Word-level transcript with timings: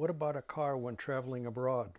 What 0.00 0.08
about 0.08 0.34
a 0.34 0.40
car 0.40 0.78
when 0.78 0.96
traveling 0.96 1.44
abroad? 1.44 1.90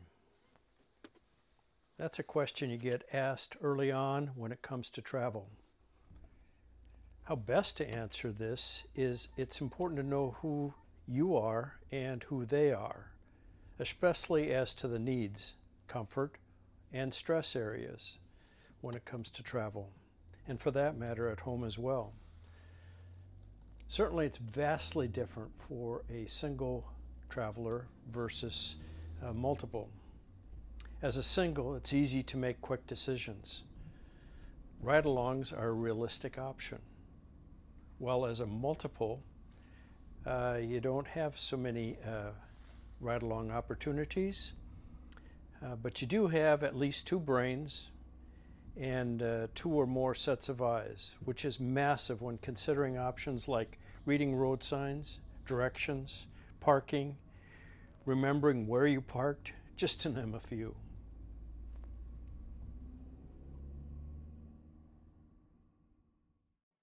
That's 1.98 2.18
a 2.18 2.24
question 2.24 2.72
you 2.72 2.78
get 2.78 3.04
asked 3.14 3.58
early 3.62 3.92
on 3.92 4.32
when 4.34 4.52
it 4.52 4.64
comes 4.64 4.90
to 4.90 5.04
travel. 5.04 5.50
How 7.26 7.36
best 7.36 7.78
to 7.78 7.88
answer 7.88 8.32
this 8.32 8.86
is 8.96 9.28
it's 9.38 9.62
important 9.62 10.00
to 10.00 10.04
know 10.04 10.32
who 10.42 10.74
you 11.08 11.38
are 11.38 11.76
and 11.92 12.24
who 12.24 12.44
they 12.44 12.74
are, 12.74 13.12
especially 13.78 14.52
as 14.52 14.74
to 14.74 14.88
the 14.88 14.98
needs, 14.98 15.54
comfort, 15.88 16.40
and 16.92 17.14
stress 17.14 17.56
areas 17.56 18.18
when 18.82 18.96
it 18.96 19.06
comes 19.06 19.30
to 19.30 19.44
travel, 19.44 19.92
and 20.48 20.60
for 20.60 20.72
that 20.72 20.98
matter, 20.98 21.30
at 21.30 21.42
home 21.42 21.64
as 21.64 21.78
well. 21.78 22.14
Certainly, 23.86 24.26
it's 24.26 24.40
vastly 24.40 25.08
different 25.08 25.52
for 25.56 26.02
a 26.10 26.26
single 26.26 26.88
traveler 27.32 27.88
versus 28.12 28.76
uh, 29.26 29.34
multiple. 29.34 29.90
As 31.02 31.18
a 31.18 31.24
single, 31.24 31.76
it's 31.76 31.94
easy 31.94 32.22
to 32.24 32.38
make 32.38 32.62
quick 32.62 32.86
decisions. 32.86 33.64
Ride 34.82 35.06
alongs 35.06 35.58
are 35.58 35.70
a 35.70 35.74
realistic 35.74 36.38
option. 36.38 36.80
While 37.98 38.26
as 38.26 38.40
a 38.40 38.46
multiple, 38.46 39.24
uh, 40.26 40.60
you 40.62 40.80
don't 40.80 41.08
have 41.08 41.40
so 41.40 41.58
many 41.58 41.98
uh, 42.06 42.32
ride 43.00 43.24
along 43.24 43.52
opportunities, 43.52 44.54
uh, 45.64 45.76
but 45.76 46.02
you 46.02 46.08
do 46.08 46.28
have 46.28 46.64
at 46.64 46.76
least 46.76 47.08
two 47.08 47.20
brains 47.20 47.90
and 48.78 49.24
uh, 49.24 49.48
two 49.56 49.70
or 49.70 49.88
more 49.88 50.14
sets 50.14 50.50
of 50.50 50.62
eyes, 50.62 51.16
which 51.26 51.46
is 51.46 51.60
massive 51.60 52.22
when 52.22 52.38
considering 52.40 52.98
options 52.98 53.48
like 53.48 53.80
reading 54.06 54.36
road 54.36 54.64
signs, 54.64 55.20
directions, 55.46 56.26
parking, 56.60 57.16
remembering 58.06 58.68
where 58.68 58.88
you 58.88 59.02
parked, 59.02 59.54
just 59.76 60.02
to 60.02 60.10
name 60.10 60.34
a 60.34 60.40
few. 60.40 60.76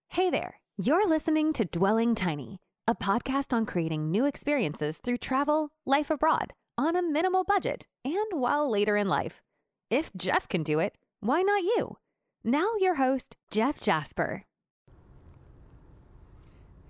Hey 0.09 0.31
there, 0.31 0.61
you're 0.77 1.09
listening 1.09 1.53
to 1.53 1.65
Dwelling 1.65 2.15
Tiny, 2.15 2.59
a 2.87 2.95
podcast 2.95 3.53
on 3.53 3.67
creating 3.67 4.11
new 4.11 4.25
experiences 4.25 4.99
through 4.99 5.19
travel, 5.19 5.71
life 5.87 6.11
abroad, 6.11 6.53
on 6.77 6.97
a 6.97 7.03
minimal 7.03 7.45
budget, 7.45 7.87
and 8.05 8.33
while 8.33 8.71
later 8.71 8.97
in 8.97 9.09
life. 9.09 9.43
If 9.91 10.11
Jeff 10.17 10.49
can 10.49 10.63
do 10.63 10.79
it, 10.81 10.97
why 11.21 11.43
not 11.43 11.63
you? 11.63 11.99
Now, 12.45 12.69
your 12.79 12.97
host, 12.97 13.37
Jeff 13.51 13.79
Jasper. 13.79 14.45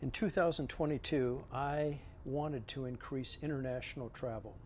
In 0.00 0.11
2022, 0.11 1.45
I 1.52 1.98
wanted 2.28 2.68
to 2.68 2.84
increase 2.84 3.38
international 3.42 4.10
travel. 4.10 4.56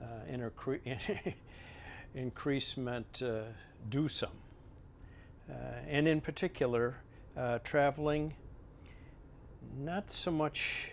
Uh, 0.00 0.06
incre- 0.30 1.34
increase 2.14 2.76
meant 2.76 3.22
uh, 3.22 3.42
do 3.88 4.08
some. 4.08 4.30
Uh, 5.48 5.54
and 5.88 6.08
in 6.08 6.20
particular, 6.20 6.96
uh, 7.36 7.58
traveling 7.64 8.34
not 9.78 10.10
so 10.10 10.30
much 10.30 10.90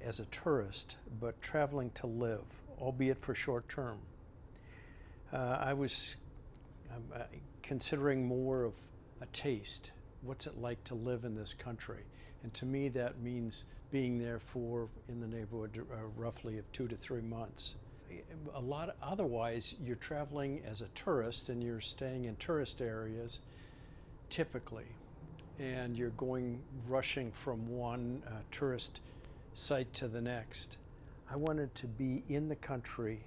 as 0.00 0.20
a 0.20 0.24
tourist, 0.26 0.96
but 1.20 1.40
traveling 1.42 1.90
to 1.94 2.06
live, 2.06 2.44
albeit 2.80 3.20
for 3.20 3.34
short 3.34 3.68
term. 3.68 3.98
Uh, 5.32 5.58
I 5.60 5.72
was 5.72 6.16
I'm 6.94 7.04
uh, 7.14 7.24
considering 7.62 8.26
more 8.26 8.64
of 8.64 8.74
a 9.20 9.26
taste. 9.26 9.92
What's 10.20 10.46
it 10.46 10.58
like 10.58 10.82
to 10.84 10.94
live 10.94 11.24
in 11.24 11.34
this 11.34 11.54
country? 11.54 12.04
And 12.42 12.52
to 12.54 12.66
me, 12.66 12.88
that 12.90 13.20
means 13.20 13.64
being 13.90 14.18
there 14.18 14.38
for 14.38 14.88
in 15.08 15.20
the 15.20 15.26
neighborhood 15.26 15.78
uh, 15.78 15.96
roughly 16.16 16.58
of 16.58 16.70
two 16.72 16.88
to 16.88 16.96
three 16.96 17.20
months. 17.20 17.74
A 18.54 18.60
lot 18.60 18.88
of, 18.88 18.94
otherwise, 19.02 19.74
you're 19.82 19.96
traveling 19.96 20.62
as 20.66 20.82
a 20.82 20.88
tourist 20.88 21.48
and 21.48 21.62
you're 21.62 21.80
staying 21.80 22.24
in 22.24 22.36
tourist 22.36 22.80
areas 22.80 23.40
typically, 24.28 24.86
and 25.58 25.96
you're 25.96 26.10
going 26.10 26.62
rushing 26.88 27.30
from 27.30 27.68
one 27.68 28.22
uh, 28.26 28.30
tourist 28.50 29.00
site 29.54 29.92
to 29.94 30.08
the 30.08 30.20
next. 30.20 30.78
I 31.30 31.36
wanted 31.36 31.74
to 31.76 31.86
be 31.86 32.24
in 32.28 32.48
the 32.48 32.56
country 32.56 33.20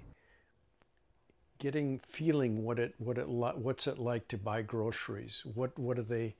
getting 1.58 2.00
feeling 2.08 2.64
what 2.64 2.78
it 2.78 2.94
what 2.98 3.18
it 3.18 3.28
what's 3.28 3.86
it 3.86 3.98
like 3.98 4.28
to 4.28 4.36
buy 4.36 4.60
groceries 4.60 5.42
what 5.54 5.76
what 5.78 5.98
are 5.98 6.02
they 6.02 6.34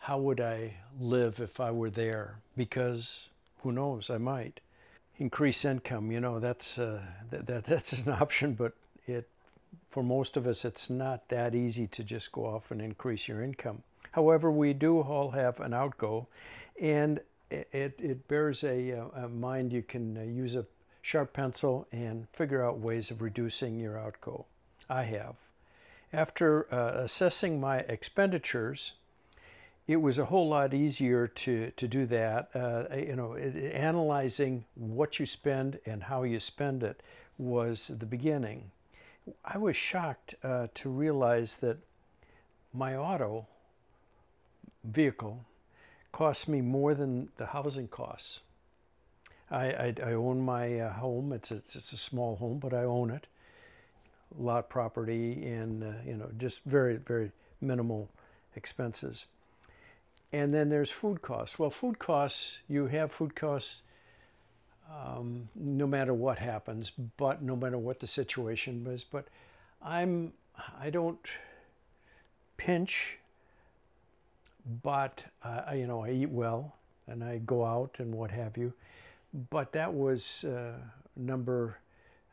how 0.00 0.18
would 0.18 0.40
i 0.40 0.74
live 0.98 1.40
if 1.40 1.60
i 1.60 1.70
were 1.70 1.90
there 1.90 2.36
because 2.56 3.28
who 3.62 3.72
knows 3.72 4.10
i 4.10 4.18
might 4.18 4.60
increase 5.18 5.64
income 5.64 6.10
you 6.10 6.20
know 6.20 6.38
that's 6.38 6.78
uh, 6.78 7.00
that, 7.30 7.46
that 7.46 7.64
that's 7.72 7.92
an 8.00 8.12
option 8.12 8.54
but 8.54 8.72
it 9.06 9.28
for 9.90 10.02
most 10.02 10.36
of 10.36 10.46
us 10.46 10.64
it's 10.64 10.90
not 10.90 11.28
that 11.28 11.54
easy 11.54 11.86
to 11.86 12.02
just 12.02 12.32
go 12.32 12.44
off 12.44 12.70
and 12.70 12.80
increase 12.80 13.28
your 13.28 13.42
income 13.42 13.82
however 14.12 14.50
we 14.50 14.72
do 14.72 15.00
all 15.00 15.30
have 15.30 15.60
an 15.60 15.72
outgo 15.72 16.26
and 16.80 17.20
it, 17.50 17.94
it, 17.98 18.28
bears 18.28 18.62
a, 18.64 18.90
a 19.16 19.28
mind 19.28 19.72
you 19.72 19.82
can 19.82 20.16
uh, 20.16 20.22
use 20.22 20.54
a 20.54 20.64
sharp 21.02 21.32
pencil 21.32 21.86
and 21.92 22.26
figure 22.32 22.64
out 22.64 22.78
ways 22.78 23.10
of 23.10 23.22
reducing 23.22 23.78
your 23.78 23.98
outgo. 23.98 24.46
I 24.88 25.04
have. 25.04 25.36
After 26.12 26.72
uh, 26.72 27.02
assessing 27.02 27.60
my 27.60 27.78
expenditures, 27.78 28.92
it 29.90 30.00
was 30.00 30.18
a 30.18 30.24
whole 30.24 30.48
lot 30.48 30.72
easier 30.72 31.26
to, 31.26 31.72
to 31.72 31.88
do 31.88 32.06
that. 32.06 32.48
Uh, 32.54 32.84
you 32.94 33.16
know, 33.16 33.34
analyzing 33.34 34.64
what 34.76 35.18
you 35.18 35.26
spend 35.26 35.80
and 35.84 36.00
how 36.00 36.22
you 36.22 36.38
spend 36.38 36.84
it 36.84 37.02
was 37.38 37.90
the 37.98 38.06
beginning. 38.06 38.70
I 39.44 39.58
was 39.58 39.74
shocked 39.74 40.36
uh, 40.44 40.68
to 40.74 40.88
realize 40.88 41.56
that 41.56 41.76
my 42.72 42.94
auto 42.94 43.48
vehicle 44.84 45.44
cost 46.12 46.48
me 46.48 46.60
more 46.60 46.94
than 46.94 47.28
the 47.36 47.46
housing 47.46 47.88
costs. 47.88 48.38
I, 49.50 49.72
I, 49.72 49.94
I 50.06 50.12
own 50.12 50.40
my 50.40 50.78
uh, 50.78 50.92
home. 50.92 51.32
It's 51.32 51.50
a, 51.50 51.62
it's 51.74 51.92
a 51.92 51.96
small 51.96 52.36
home, 52.36 52.60
but 52.60 52.72
I 52.72 52.84
own 52.84 53.10
it. 53.10 53.26
Lot 54.38 54.68
property 54.68 55.44
and, 55.46 55.82
uh, 55.82 55.86
you 56.06 56.16
know, 56.16 56.30
just 56.38 56.60
very, 56.64 56.98
very 56.98 57.32
minimal 57.60 58.08
expenses. 58.54 59.26
And 60.32 60.54
then 60.54 60.68
there's 60.68 60.90
food 60.90 61.22
costs. 61.22 61.58
Well, 61.58 61.70
food 61.70 61.98
costs, 61.98 62.60
you 62.68 62.86
have 62.86 63.12
food 63.12 63.34
costs 63.34 63.82
um, 64.88 65.48
no 65.54 65.86
matter 65.86 66.14
what 66.14 66.38
happens, 66.38 66.90
but 67.16 67.42
no 67.42 67.56
matter 67.56 67.78
what 67.78 68.00
the 68.00 68.06
situation 68.06 68.86
is. 68.88 69.04
But 69.04 69.26
I'm, 69.82 70.32
I 70.80 70.90
don't 70.90 71.18
pinch, 72.56 73.18
but, 74.82 75.22
you 75.74 75.86
know, 75.86 76.04
I 76.04 76.10
eat 76.10 76.30
well 76.30 76.76
and 77.08 77.24
I 77.24 77.38
go 77.38 77.64
out 77.64 77.96
and 77.98 78.14
what 78.14 78.30
have 78.30 78.56
you 78.56 78.72
but 79.50 79.72
that 79.72 79.92
was 79.92 80.44
uh, 80.44 80.72
number 81.16 81.78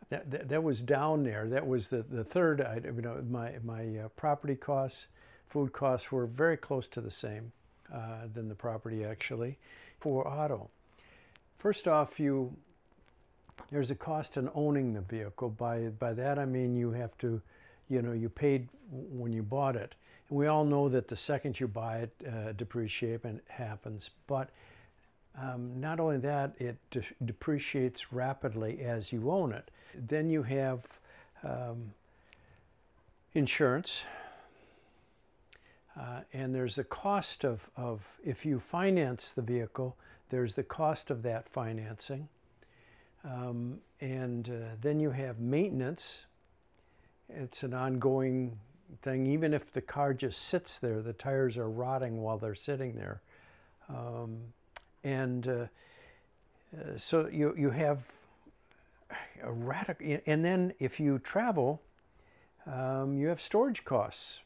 that, 0.10 0.30
that, 0.32 0.50
that, 0.50 0.64
was 0.64 0.82
down 0.82 1.24
there. 1.24 1.48
That 1.48 1.66
was 1.66 1.88
the, 1.88 2.04
the 2.10 2.24
third 2.24 2.62
item. 2.62 2.96
You 2.96 3.02
know, 3.02 3.24
my 3.30 3.54
my 3.64 3.98
uh, 3.98 4.08
property 4.16 4.56
costs, 4.56 5.08
food 5.50 5.74
costs 5.74 6.12
were 6.12 6.26
very 6.26 6.58
close 6.58 6.88
to 6.90 7.02
the 7.02 7.12
same 7.12 7.52
uh, 7.94 8.28
than 8.34 8.50
the 8.50 8.56
property 8.56 9.04
actually 9.04 9.58
for 10.00 10.28
auto. 10.28 10.70
First 11.60 11.88
off, 11.88 12.20
you 12.20 12.56
there's 13.72 13.92
a 13.92 13.96
cost 13.96 14.38
in 14.38 14.50
owning 14.54 14.94
the 14.94 15.02
vehicle. 15.02 15.50
By 15.50 15.90
by 16.00 16.14
that 16.14 16.40
I 16.40 16.46
mean 16.46 16.76
you 16.76 16.92
have 16.92 17.18
to, 17.20 17.42
you 17.90 18.02
know, 18.02 18.14
you 18.14 18.30
paid 18.30 18.68
when 18.92 19.34
you 19.34 19.44
bought 19.44 19.76
it. 19.76 19.96
And 20.30 20.38
we 20.38 20.48
all 20.48 20.66
know 20.66 20.90
that 20.90 21.08
the 21.08 21.16
second 21.16 21.60
you 21.60 21.68
buy 21.68 22.00
it, 22.00 22.12
uh, 22.28 22.52
depreciation 22.54 23.42
happens. 23.48 24.10
But 24.28 24.50
um, 25.40 25.80
not 25.80 26.00
only 26.00 26.18
that, 26.18 26.54
it 26.60 26.78
de 26.92 27.04
depreciates 27.26 28.12
rapidly 28.12 28.82
as 28.82 29.12
you 29.12 29.32
own 29.32 29.52
it. 29.52 29.70
Then 30.08 30.30
you 30.30 30.44
have 30.44 30.80
um, 31.44 31.94
insurance, 33.34 34.02
uh, 36.00 36.22
and 36.34 36.54
there's 36.54 36.78
a 36.78 36.84
cost 36.84 37.44
of, 37.44 37.62
of, 37.76 38.02
if 38.24 38.46
you 38.46 38.60
finance 38.60 39.32
the 39.32 39.42
vehicle, 39.42 39.96
there's 40.30 40.54
the 40.54 40.64
cost 40.64 41.10
of 41.10 41.24
that 41.24 41.50
financing. 41.50 42.28
Um, 43.24 43.80
and 44.02 44.50
uh, 44.50 44.76
then 44.82 45.00
you 45.00 45.10
have 45.10 45.40
maintenance. 45.40 46.26
It's 47.30 47.64
an 47.64 47.74
ongoing 47.74 48.58
thing. 49.02 49.26
Even 49.26 49.54
if 49.54 49.74
the 49.74 49.82
car 49.82 50.14
just 50.14 50.44
sits 50.44 50.78
there, 50.78 51.02
the 51.02 51.14
tires 51.14 51.58
are 51.58 51.70
rotting 51.70 52.22
while 52.22 52.38
they're 52.38 52.56
sitting 52.56 52.96
there. 52.96 53.22
Um, 53.90 54.38
and 55.04 55.48
uh, 55.48 55.52
uh, 56.76 56.98
so 56.98 57.28
you 57.28 57.56
you 57.58 57.70
have 57.70 58.00
a 59.42 59.52
radical 59.52 60.18
and 60.26 60.44
then 60.44 60.74
if 60.80 61.00
you 61.00 61.20
travel 61.20 61.82
um, 62.66 63.18
you 63.18 63.28
have 63.28 63.40
storage 63.40 63.86
costs 63.86 64.40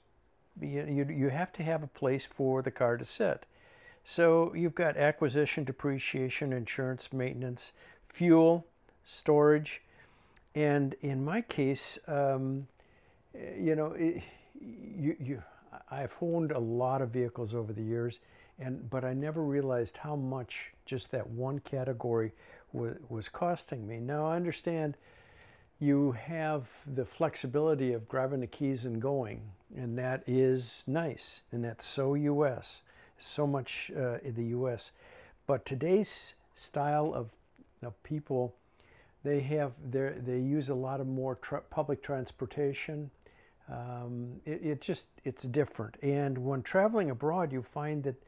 you, 0.59 0.85
you, 0.85 1.05
you 1.05 1.29
have 1.29 1.51
to 1.53 1.63
have 1.63 1.83
a 1.83 1.87
place 1.87 2.25
for 2.25 2.61
the 2.61 2.71
car 2.71 2.97
to 2.97 3.05
sit 3.05 3.45
so 4.03 4.53
you've 4.53 4.75
got 4.75 4.97
acquisition 4.97 5.63
depreciation 5.63 6.53
insurance 6.53 7.11
maintenance 7.13 7.71
fuel 8.09 8.65
storage 9.03 9.81
And 10.55 10.95
in 11.01 11.23
my 11.23 11.41
case, 11.41 11.97
um, 12.07 12.67
you 13.57 13.75
know, 13.75 13.93
it, 13.93 14.23
you, 14.59 15.15
you, 15.19 15.43
I've 15.89 16.13
owned 16.21 16.51
a 16.51 16.59
lot 16.59 17.01
of 17.01 17.09
vehicles 17.11 17.53
over 17.53 17.73
the 17.73 17.81
years, 17.83 18.19
and 18.59 18.89
but 18.89 19.03
I 19.05 19.13
never 19.13 19.43
realized 19.43 19.97
how 19.97 20.15
much 20.15 20.73
just 20.85 21.11
that 21.11 21.27
one 21.29 21.59
category 21.59 22.33
was, 22.73 22.95
was 23.09 23.29
costing 23.29 23.87
me. 23.87 23.99
Now 23.99 24.25
I 24.27 24.35
understand 24.35 24.97
you 25.81 26.11
have 26.11 26.67
the 26.93 27.03
flexibility 27.03 27.93
of 27.93 28.07
grabbing 28.07 28.39
the 28.39 28.47
keys 28.47 28.85
and 28.85 29.01
going, 29.01 29.41
and 29.75 29.97
that 29.97 30.23
is 30.27 30.83
nice, 30.85 31.41
and 31.51 31.63
that's 31.63 31.87
so 31.87 32.13
U.S. 32.13 32.83
So 33.17 33.47
much 33.47 33.91
uh, 33.97 34.19
in 34.19 34.35
the 34.35 34.45
U.S. 34.45 34.91
But 35.47 35.65
today's 35.65 36.35
style 36.53 37.11
of, 37.15 37.29
of 37.81 38.01
people, 38.03 38.53
they 39.23 39.39
have 39.39 39.71
they 39.89 40.37
use 40.37 40.69
a 40.69 40.75
lot 40.75 41.01
of 41.01 41.07
more 41.07 41.35
tra- 41.41 41.63
public 41.71 42.03
transportation. 42.03 43.09
Um, 43.67 44.33
it, 44.45 44.61
it 44.63 44.81
just 44.81 45.07
it's 45.25 45.45
different, 45.45 45.95
and 46.03 46.37
when 46.37 46.61
traveling 46.61 47.09
abroad, 47.09 47.51
you 47.51 47.63
find 47.63 48.03
that 48.03 48.21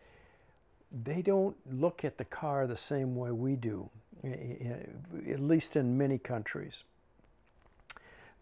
they 1.03 1.21
don't 1.21 1.55
look 1.71 2.03
at 2.03 2.17
the 2.17 2.25
car 2.25 2.65
the 2.65 2.77
same 2.77 3.15
way 3.15 3.31
we 3.31 3.55
do, 3.55 3.88
at 4.23 5.39
least 5.39 5.75
in 5.75 5.95
many 5.95 6.17
countries 6.17 6.83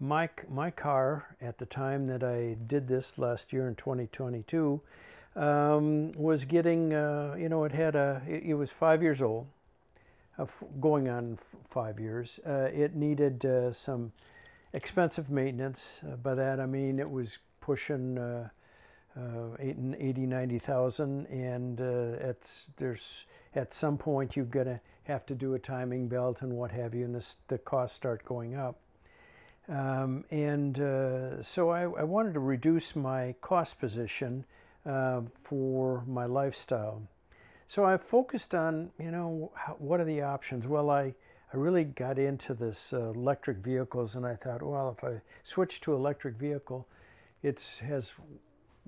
my 0.02 0.28
my 0.50 0.72
car 0.72 1.36
at 1.42 1.60
the 1.60 1.66
time 1.68 2.08
that 2.08 2.24
I 2.24 2.56
did 2.66 2.88
this 2.88 3.20
last 3.20 3.54
year 3.54 3.68
in 3.68 3.76
2022 3.76 4.82
um, 5.36 6.12
was 6.14 6.44
getting 6.44 6.92
uh, 6.92 7.36
you 7.38 7.50
know 7.50 7.64
it 7.66 7.72
had 7.72 7.96
a 7.96 8.20
it, 8.28 8.44
it 8.44 8.54
was 8.56 8.72
five 8.72 9.04
years 9.04 9.22
old 9.22 9.46
uh, 10.40 10.48
going 10.80 11.08
on 11.08 11.38
five 11.70 12.00
years. 12.00 12.40
Uh, 12.46 12.70
it 12.74 12.96
needed 12.96 13.46
uh, 13.46 13.72
some 13.74 14.12
expensive 14.74 15.30
maintenance. 15.30 16.00
Uh, 16.04 16.16
by 16.16 16.34
that 16.34 16.60
I 16.60 16.66
mean 16.66 17.00
it 17.00 17.10
was 17.10 17.38
pushing 17.62 18.18
uh, 18.18 18.50
80 19.60 20.26
90,000 20.26 21.28
and 21.28 21.80
it's 21.80 22.66
there's 22.78 23.26
at 23.56 23.72
some 23.72 23.98
point 23.98 24.36
you're 24.36 24.46
gonna 24.46 24.82
have 25.04 25.28
to 25.28 25.36
do 25.36 25.54
a 25.54 25.60
timing 25.60 26.08
belt 26.08 26.38
and 26.42 26.54
what 26.54 26.72
have 26.72 26.96
you 26.96 27.06
and 27.06 27.14
this, 27.14 27.36
the 27.50 27.60
costs 27.60 27.96
start 27.96 28.26
going 28.26 28.56
up 28.56 28.80
um, 29.72 30.26
and 30.32 30.80
uh, 30.82 31.42
so 31.42 31.70
I, 31.70 31.84
I, 31.84 32.04
wanted 32.04 32.34
to 32.34 32.42
reduce 32.42 32.94
my 32.94 33.34
cost 33.40 33.80
position 33.80 34.44
uh, 34.86 35.22
for 35.44 36.04
my 36.08 36.26
lifestyle. 36.26 37.02
So 37.70 37.86
I 37.86 37.96
focused 37.96 38.54
on, 38.54 38.92
you 39.00 39.12
know, 39.12 39.50
how, 39.56 39.74
what 39.80 40.02
are 40.02 40.06
the 40.06 40.24
options? 40.24 40.68
Well, 40.68 40.90
I, 40.90 41.14
I 41.54 41.58
really 41.58 41.86
got 41.86 42.20
into 42.20 42.54
this 42.54 42.92
uh, 42.92 43.12
electric 43.12 43.60
vehicles 43.60 44.16
and 44.16 44.26
I 44.26 44.36
thought, 44.36 44.62
well, 44.62 44.94
if 44.98 45.06
I 45.06 45.22
switch 45.46 45.80
to 45.82 45.94
electric 45.94 46.36
vehicle, 46.36 46.86
it 47.42 47.64
has 47.88 48.12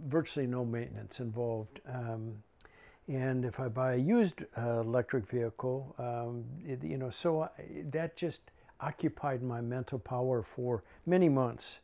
virtually 0.08 0.48
no 0.48 0.66
maintenance 0.66 1.22
involved. 1.22 1.80
Um, 1.88 2.34
and 3.08 3.46
if 3.46 3.58
I 3.58 3.70
buy 3.70 3.94
a 3.94 3.98
used 3.98 4.44
uh, 4.58 4.82
electric 4.82 5.30
vehicle, 5.30 5.96
um, 5.98 6.44
it, 6.66 6.84
you 6.84 6.98
know, 6.98 7.10
so 7.10 7.44
I, 7.44 7.50
that 7.92 8.18
just 8.18 8.42
occupied 8.84 9.42
my 9.42 9.62
mental 9.62 10.00
power 10.00 10.44
for 10.44 10.84
many 11.06 11.30
months 11.30 11.80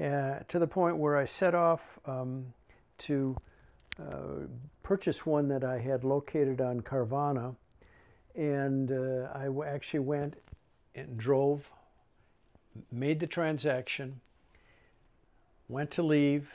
uh, 0.00 0.38
to 0.48 0.58
the 0.58 0.66
point 0.66 0.96
where 0.96 1.16
I 1.16 1.26
set 1.26 1.54
off 1.54 1.80
um, 2.06 2.46
to 2.98 3.36
uh, 4.00 4.46
purchase 4.82 5.26
one 5.26 5.48
that 5.48 5.64
I 5.64 5.78
had 5.78 6.02
located 6.02 6.60
on 6.60 6.80
Carvana. 6.80 7.54
And 8.34 8.90
uh, 8.90 9.28
I 9.34 9.48
actually 9.66 10.00
went 10.00 10.34
and 10.94 11.16
drove, 11.16 11.68
made 12.90 13.20
the 13.20 13.26
transaction, 13.26 14.20
went 15.68 15.90
to 15.92 16.02
leave, 16.02 16.48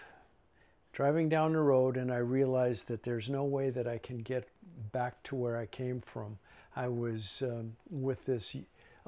driving 0.92 1.30
down 1.30 1.54
the 1.54 1.60
road, 1.60 1.96
and 1.96 2.12
I 2.12 2.18
realized 2.18 2.88
that 2.88 3.04
there's 3.04 3.30
no 3.30 3.46
way 3.46 3.70
that 3.70 3.88
I 3.88 4.00
can 4.00 4.18
get 4.18 4.50
back 4.92 5.22
to 5.24 5.36
where 5.36 5.58
I 5.58 5.68
came 5.68 6.02
from. 6.02 6.38
I 6.76 6.88
was 6.88 7.42
um, 7.46 7.76
with 7.90 8.26
this 8.26 8.56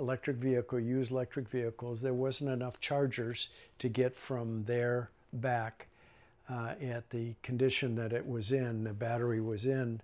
electric 0.01 0.37
vehicle, 0.37 0.79
used 0.79 1.11
electric 1.11 1.47
vehicles, 1.47 2.01
there 2.01 2.13
wasn't 2.13 2.49
enough 2.49 2.79
chargers 2.79 3.49
to 3.77 3.87
get 3.87 4.15
from 4.15 4.63
there 4.65 5.11
back 5.33 5.87
uh, 6.49 6.73
at 6.81 7.07
the 7.11 7.33
condition 7.43 7.95
that 7.95 8.11
it 8.11 8.27
was 8.27 8.51
in, 8.51 8.83
the 8.83 8.93
battery 8.93 9.39
was 9.39 9.65
in. 9.65 10.01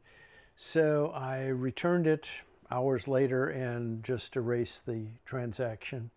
So 0.56 1.12
I 1.16 1.48
returned 1.48 2.06
it 2.06 2.28
hours 2.70 3.08
later 3.08 3.50
and 3.50 4.04
just 4.04 4.36
erased 4.36 4.86
the 4.86 5.06
transaction. 5.26 6.12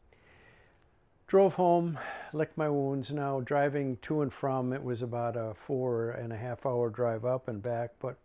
Drove 1.27 1.55
home, 1.55 1.99
licked 2.32 2.59
my 2.59 2.69
wounds. 2.69 3.11
Now 3.11 3.41
driving 3.41 3.97
to 4.03 4.21
and 4.21 4.32
from, 4.32 4.73
it 4.73 4.82
was 4.82 5.00
about 5.00 5.37
a 5.37 5.55
four 5.67 6.11
and 6.11 6.32
a 6.32 6.37
half 6.37 6.67
hour 6.67 6.91
drive 6.91 7.25
up 7.25 7.49
and 7.49 7.62
back. 7.62 7.93
But 7.99 8.17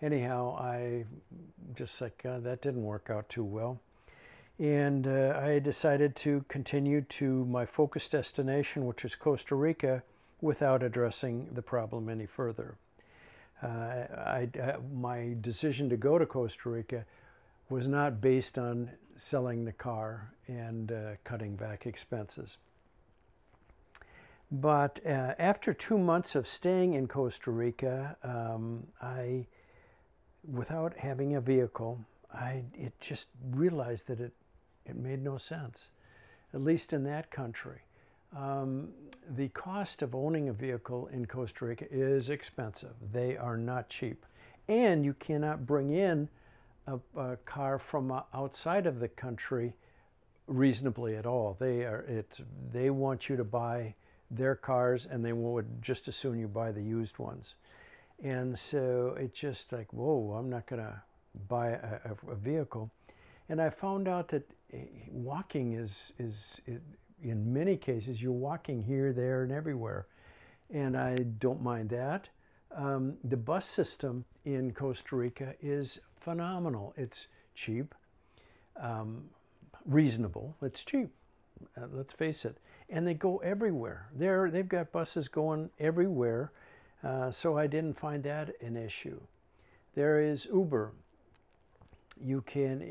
anyhow, 0.00 0.56
I 0.58 1.04
just 1.74 2.00
like 2.00 2.22
uh, 2.24 2.38
that 2.40 2.62
didn't 2.62 2.84
work 2.84 3.08
out 3.10 3.28
too 3.28 3.44
well 3.44 3.80
and 4.62 5.08
uh, 5.08 5.40
I 5.42 5.58
decided 5.58 6.14
to 6.16 6.44
continue 6.46 7.00
to 7.00 7.44
my 7.46 7.66
focus 7.66 8.06
destination, 8.06 8.86
which 8.86 9.04
is 9.04 9.16
Costa 9.16 9.56
Rica, 9.56 10.04
without 10.40 10.84
addressing 10.84 11.48
the 11.52 11.62
problem 11.62 12.08
any 12.08 12.26
further. 12.26 12.76
Uh, 13.60 13.66
I, 13.66 14.48
I, 14.54 14.76
my 14.94 15.34
decision 15.40 15.88
to 15.90 15.96
go 15.96 16.16
to 16.16 16.26
Costa 16.26 16.68
Rica 16.68 17.04
was 17.70 17.88
not 17.88 18.20
based 18.20 18.56
on 18.56 18.88
selling 19.16 19.64
the 19.64 19.72
car 19.72 20.32
and 20.46 20.92
uh, 20.92 21.10
cutting 21.24 21.56
back 21.56 21.84
expenses. 21.86 22.58
But 24.52 25.00
uh, 25.04 25.34
after 25.40 25.74
two 25.74 25.98
months 25.98 26.36
of 26.36 26.46
staying 26.46 26.94
in 26.94 27.08
Costa 27.08 27.50
Rica, 27.50 28.16
um, 28.22 28.86
I, 29.00 29.44
without 30.52 30.96
having 30.96 31.34
a 31.34 31.40
vehicle, 31.40 31.98
I 32.32 32.62
it 32.74 32.92
just 33.00 33.26
realized 33.50 34.06
that 34.06 34.20
it 34.20 34.32
it 34.86 34.96
made 34.96 35.22
no 35.22 35.36
sense, 35.36 35.88
at 36.54 36.62
least 36.62 36.92
in 36.92 37.04
that 37.04 37.30
country. 37.30 37.80
Um, 38.36 38.88
the 39.36 39.48
cost 39.48 40.02
of 40.02 40.14
owning 40.14 40.48
a 40.48 40.52
vehicle 40.52 41.08
in 41.12 41.26
Costa 41.26 41.66
Rica 41.66 41.86
is 41.90 42.30
expensive. 42.30 42.94
They 43.12 43.36
are 43.36 43.56
not 43.56 43.88
cheap. 43.88 44.24
And 44.68 45.04
you 45.04 45.14
cannot 45.14 45.66
bring 45.66 45.92
in 45.92 46.28
a, 46.86 46.98
a 47.16 47.36
car 47.44 47.78
from 47.78 48.12
outside 48.32 48.86
of 48.86 49.00
the 49.00 49.08
country 49.08 49.74
reasonably 50.46 51.16
at 51.16 51.26
all. 51.26 51.56
They 51.58 51.84
are 51.84 52.04
it's 52.08 52.40
they 52.72 52.90
want 52.90 53.28
you 53.28 53.36
to 53.36 53.44
buy 53.44 53.94
their 54.30 54.54
cars 54.54 55.06
and 55.10 55.24
they 55.24 55.32
would 55.32 55.66
just 55.82 56.08
as 56.08 56.16
soon 56.16 56.38
you 56.38 56.48
buy 56.48 56.72
the 56.72 56.82
used 56.82 57.18
ones. 57.18 57.54
And 58.22 58.56
so 58.58 59.16
it's 59.18 59.38
just 59.38 59.72
like, 59.72 59.92
whoa, 59.92 60.36
I'm 60.38 60.48
not 60.48 60.66
going 60.66 60.82
to 60.82 61.02
buy 61.48 61.70
a, 61.70 62.12
a 62.30 62.34
vehicle. 62.36 62.90
And 63.48 63.60
I 63.60 63.70
found 63.70 64.08
out 64.08 64.28
that 64.28 64.48
walking 65.10 65.74
is 65.74 66.12
is 66.18 66.60
it, 66.66 66.80
in 67.22 67.52
many 67.52 67.76
cases 67.76 68.20
you're 68.20 68.32
walking 68.32 68.82
here, 68.82 69.12
there, 69.12 69.42
and 69.42 69.52
everywhere, 69.52 70.06
and 70.70 70.96
I 70.96 71.16
don't 71.16 71.62
mind 71.62 71.90
that. 71.90 72.28
Um, 72.74 73.16
the 73.24 73.36
bus 73.36 73.66
system 73.66 74.24
in 74.44 74.72
Costa 74.72 75.16
Rica 75.16 75.54
is 75.60 76.00
phenomenal. 76.20 76.94
It's 76.96 77.26
cheap, 77.54 77.94
um, 78.80 79.28
reasonable. 79.84 80.56
It's 80.62 80.82
cheap. 80.82 81.10
Uh, 81.76 81.86
let's 81.92 82.12
face 82.14 82.44
it. 82.44 82.56
And 82.88 83.06
they 83.06 83.14
go 83.14 83.38
everywhere. 83.38 84.08
They're, 84.16 84.50
they've 84.50 84.68
got 84.68 84.90
buses 84.90 85.28
going 85.28 85.70
everywhere, 85.78 86.50
uh, 87.04 87.30
so 87.30 87.56
I 87.56 87.66
didn't 87.66 87.98
find 87.98 88.22
that 88.24 88.54
an 88.60 88.76
issue. 88.76 89.20
There 89.94 90.22
is 90.22 90.46
Uber 90.46 90.92
you 92.20 92.42
can, 92.42 92.82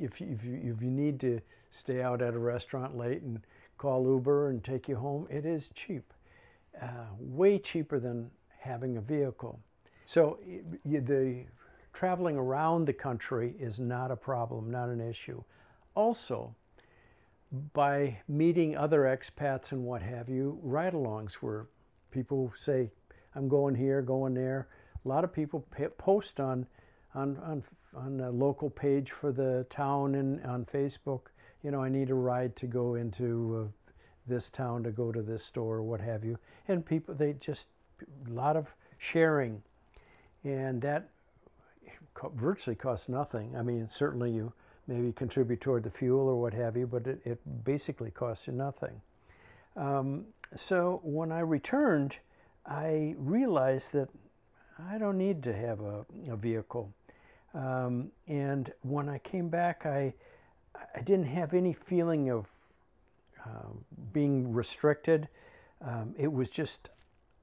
if 0.00 0.20
you, 0.20 0.28
if 0.32 0.44
you, 0.44 0.74
if 0.74 0.82
you 0.82 0.90
need 0.90 1.20
to 1.20 1.40
stay 1.70 2.02
out 2.02 2.22
at 2.22 2.34
a 2.34 2.38
restaurant 2.38 2.96
late 2.96 3.22
and 3.22 3.40
call 3.78 4.04
Uber 4.04 4.48
and 4.50 4.64
take 4.64 4.88
you 4.88 4.96
home, 4.96 5.26
it 5.30 5.44
is 5.44 5.70
cheap, 5.74 6.12
uh, 6.80 7.06
way 7.18 7.58
cheaper 7.58 7.98
than 7.98 8.30
having 8.58 8.96
a 8.96 9.00
vehicle. 9.00 9.60
So 10.04 10.38
the 10.84 11.44
traveling 11.92 12.36
around 12.36 12.86
the 12.86 12.92
country 12.92 13.54
is 13.58 13.78
not 13.78 14.10
a 14.10 14.16
problem, 14.16 14.70
not 14.70 14.88
an 14.88 15.00
issue. 15.00 15.42
Also, 15.94 16.54
by 17.72 18.16
meeting 18.28 18.76
other 18.76 19.02
expats 19.02 19.72
and 19.72 19.84
what 19.84 20.02
have 20.02 20.28
you, 20.28 20.58
ride-alongs 20.62 21.34
where 21.34 21.66
people 22.10 22.52
say, 22.56 22.90
I'm 23.34 23.48
going 23.48 23.74
here, 23.74 24.02
going 24.02 24.34
there. 24.34 24.68
A 25.04 25.08
lot 25.08 25.24
of 25.24 25.32
people 25.32 25.64
post 25.98 26.40
on, 26.40 26.66
on, 27.14 27.36
on 27.44 27.62
on 27.96 28.16
the 28.16 28.30
local 28.30 28.70
page 28.70 29.10
for 29.10 29.32
the 29.32 29.66
town 29.70 30.14
and 30.16 30.44
on 30.44 30.64
Facebook, 30.66 31.22
you 31.62 31.70
know, 31.70 31.82
I 31.82 31.88
need 31.88 32.10
a 32.10 32.14
ride 32.14 32.54
to 32.56 32.66
go 32.66 32.94
into 32.94 33.66
uh, 33.66 33.92
this 34.26 34.50
town 34.50 34.82
to 34.84 34.90
go 34.90 35.10
to 35.12 35.22
this 35.22 35.44
store 35.44 35.76
or 35.76 35.82
what 35.82 36.00
have 36.00 36.24
you. 36.24 36.38
And 36.68 36.84
people, 36.84 37.14
they 37.14 37.34
just, 37.34 37.68
a 38.28 38.30
lot 38.30 38.56
of 38.56 38.66
sharing. 38.98 39.62
And 40.44 40.80
that 40.82 41.08
virtually 42.34 42.76
costs 42.76 43.08
nothing. 43.08 43.54
I 43.56 43.62
mean, 43.62 43.88
certainly 43.90 44.30
you 44.30 44.52
maybe 44.86 45.12
contribute 45.12 45.60
toward 45.60 45.82
the 45.82 45.90
fuel 45.90 46.28
or 46.28 46.36
what 46.36 46.54
have 46.54 46.76
you, 46.76 46.86
but 46.86 47.06
it, 47.06 47.20
it 47.24 47.64
basically 47.64 48.10
costs 48.10 48.46
you 48.46 48.52
nothing. 48.52 49.00
Um, 49.76 50.24
so 50.54 51.00
when 51.02 51.32
I 51.32 51.40
returned, 51.40 52.16
I 52.66 53.14
realized 53.18 53.92
that 53.92 54.08
I 54.90 54.98
don't 54.98 55.18
need 55.18 55.42
to 55.44 55.52
have 55.54 55.80
a, 55.80 56.04
a 56.30 56.36
vehicle. 56.36 56.92
Um, 57.56 58.10
and 58.28 58.70
when 58.82 59.08
I 59.08 59.18
came 59.18 59.48
back, 59.48 59.86
I, 59.86 60.12
I 60.94 61.00
didn't 61.00 61.26
have 61.26 61.54
any 61.54 61.72
feeling 61.72 62.30
of 62.30 62.46
uh, 63.44 63.70
being 64.12 64.52
restricted. 64.52 65.26
Um, 65.80 66.14
it 66.18 66.30
was 66.30 66.50
just, 66.50 66.90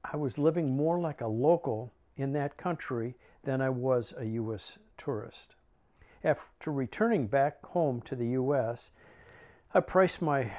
I 0.04 0.16
was 0.16 0.38
living 0.38 0.76
more 0.76 1.00
like 1.00 1.22
a 1.22 1.28
local 1.28 1.92
in 2.18 2.32
that 2.34 2.58
country 2.58 3.16
than 3.44 3.60
I 3.60 3.70
was 3.70 4.14
a 4.18 4.26
U.S. 4.26 4.78
tourist. 4.98 5.56
After 6.24 6.72
returning 6.72 7.26
back 7.26 7.66
home 7.66 8.02
to 8.02 8.16
the 8.16 8.28
U.S., 8.28 8.92
I 9.74 9.80
priced 9.80 10.22
my 10.22 10.52